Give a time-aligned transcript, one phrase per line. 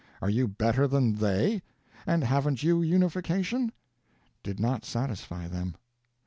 [0.19, 1.61] Are you better than they?
[2.07, 3.71] and haven't you unification?"
[4.41, 5.75] did not satisfy them.